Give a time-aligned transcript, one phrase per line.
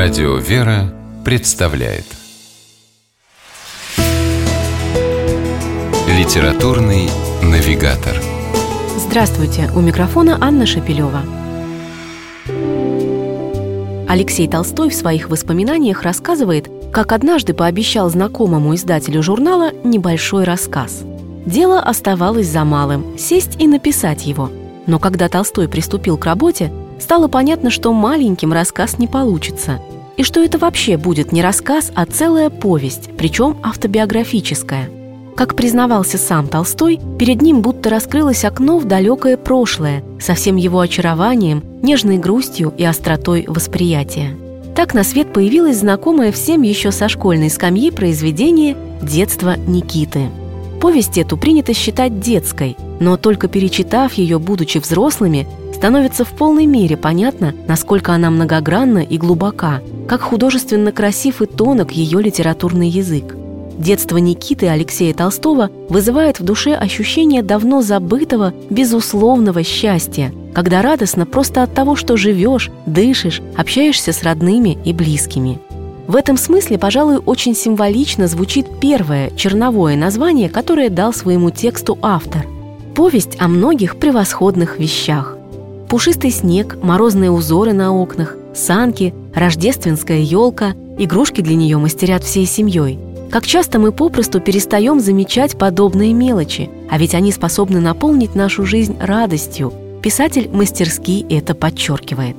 [0.00, 2.04] Радио «Вера» представляет
[6.06, 7.10] Литературный
[7.42, 8.14] навигатор
[8.96, 9.68] Здравствуйте!
[9.74, 11.22] У микрофона Анна Шапилева.
[14.08, 21.02] Алексей Толстой в своих воспоминаниях рассказывает, как однажды пообещал знакомому издателю журнала небольшой рассказ.
[21.44, 24.48] Дело оставалось за малым– сесть и написать его.
[24.86, 26.70] Но когда Толстой приступил к работе,
[27.00, 29.80] стало понятно, что маленьким рассказ не получится,
[30.16, 34.90] и что это вообще будет не рассказ, а целая повесть, причем автобиографическая.
[35.36, 40.80] Как признавался сам Толстой, перед ним будто раскрылось окно в далекое прошлое со всем его
[40.80, 44.36] очарованием, нежной грустью и остротой восприятия.
[44.74, 50.28] Так на свет появилось знакомое всем еще со школьной скамьи произведение «Детство Никиты».
[50.80, 56.96] Повесть эту принято считать детской, но только перечитав ее, будучи взрослыми, становится в полной мере
[56.96, 63.36] понятно, насколько она многогранна и глубока, как художественно красив и тонок ее литературный язык.
[63.78, 71.62] Детство Никиты Алексея Толстого вызывает в душе ощущение давно забытого, безусловного счастья, когда радостно просто
[71.62, 75.60] от того, что живешь, дышишь, общаешься с родными и близкими.
[76.08, 82.46] В этом смысле, пожалуй, очень символично звучит первое черновое название, которое дал своему тексту автор.
[82.94, 85.36] Повесть о многих превосходных вещах.
[85.90, 92.98] Пушистый снег, морозные узоры на окнах, санки, рождественская елка, игрушки для нее мастерят всей семьей.
[93.30, 98.96] Как часто мы попросту перестаем замечать подобные мелочи, а ведь они способны наполнить нашу жизнь
[98.98, 99.74] радостью.
[100.02, 102.36] Писатель мастерски это подчеркивает.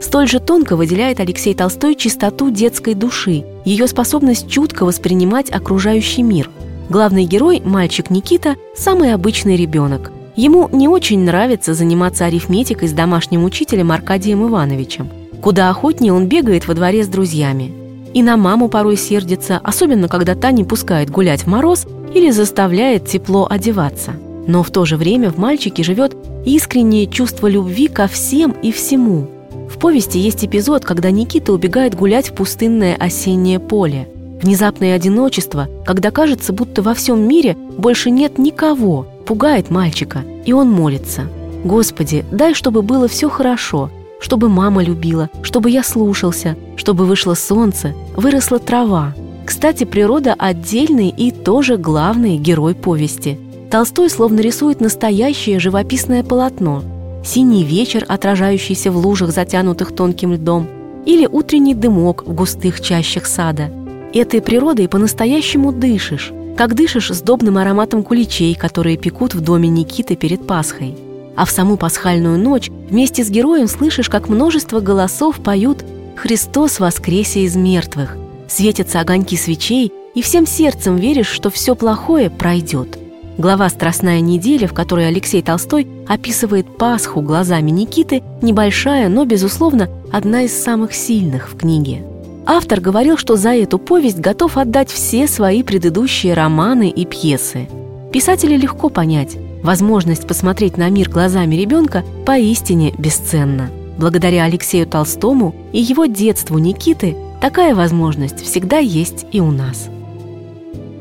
[0.00, 6.50] Столь же тонко выделяет Алексей Толстой чистоту детской души, ее способность чутко воспринимать окружающий мир.
[6.88, 10.12] Главный герой, мальчик Никита, самый обычный ребенок.
[10.36, 15.08] Ему не очень нравится заниматься арифметикой с домашним учителем Аркадием Ивановичем.
[15.40, 17.72] Куда охотнее он бегает во дворе с друзьями.
[18.12, 23.06] И на маму порой сердится, особенно когда та не пускает гулять в мороз или заставляет
[23.06, 24.12] тепло одеваться.
[24.46, 29.28] Но в то же время в мальчике живет искреннее чувство любви ко всем и всему.
[29.76, 34.08] В повести есть эпизод, когда Никита убегает гулять в пустынное осеннее поле.
[34.40, 40.70] Внезапное одиночество, когда кажется, будто во всем мире больше нет никого– пугает мальчика, и он
[40.70, 41.28] молится.
[41.62, 47.92] «Господи, дай, чтобы было все хорошо, чтобы мама любила, чтобы я слушался, чтобы вышло солнце,
[48.16, 49.12] выросла трава».
[49.44, 53.38] Кстати, природа отдельный и тоже главный герой повести.
[53.70, 56.82] Толстой словно рисует настоящее живописное полотно.
[57.26, 60.68] Синий вечер, отражающийся в лужах, затянутых тонким льдом,
[61.04, 63.68] или утренний дымок в густых чащах сада.
[64.14, 70.46] Этой природой по-настоящему дышишь, как дышишь сдобным ароматом куличей, которые пекут в доме Никиты перед
[70.46, 70.94] Пасхой.
[71.34, 77.40] А в саму пасхальную ночь вместе с героем слышишь, как множество голосов поют «Христос воскресе
[77.40, 78.16] из мертвых»,
[78.48, 82.96] светятся огоньки свечей, и всем сердцем веришь, что все плохое пройдет.
[83.38, 90.44] Глава «Страстная неделя», в которой Алексей Толстой описывает Пасху глазами Никиты, небольшая, но, безусловно, одна
[90.44, 92.02] из самых сильных в книге.
[92.46, 97.68] Автор говорил, что за эту повесть готов отдать все свои предыдущие романы и пьесы.
[98.10, 99.36] Писателя легко понять.
[99.62, 103.68] Возможность посмотреть на мир глазами ребенка поистине бесценна.
[103.98, 109.88] Благодаря Алексею Толстому и его детству Никиты такая возможность всегда есть и у нас.